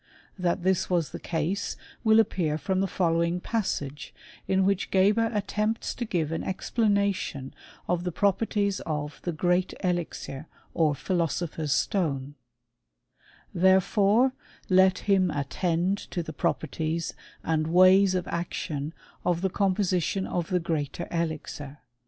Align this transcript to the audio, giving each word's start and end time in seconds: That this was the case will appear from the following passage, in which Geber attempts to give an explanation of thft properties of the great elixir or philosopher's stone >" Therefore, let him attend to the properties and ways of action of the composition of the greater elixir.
That 0.35 0.63
this 0.63 0.89
was 0.89 1.11
the 1.11 1.19
case 1.19 1.77
will 2.03 2.19
appear 2.19 2.57
from 2.57 2.79
the 2.79 2.87
following 2.87 3.39
passage, 3.39 4.15
in 4.47 4.65
which 4.65 4.89
Geber 4.89 5.29
attempts 5.31 5.93
to 5.93 6.05
give 6.05 6.31
an 6.31 6.43
explanation 6.43 7.53
of 7.87 8.01
thft 8.01 8.15
properties 8.15 8.79
of 8.87 9.19
the 9.21 9.31
great 9.31 9.75
elixir 9.83 10.47
or 10.73 10.95
philosopher's 10.95 11.71
stone 11.73 12.33
>" 12.75 13.13
Therefore, 13.53 14.31
let 14.69 14.97
him 14.97 15.29
attend 15.29 15.99
to 16.09 16.23
the 16.23 16.33
properties 16.33 17.13
and 17.43 17.67
ways 17.67 18.15
of 18.15 18.27
action 18.27 18.95
of 19.23 19.41
the 19.41 19.51
composition 19.51 20.25
of 20.25 20.49
the 20.49 20.59
greater 20.59 21.07
elixir. 21.11 21.77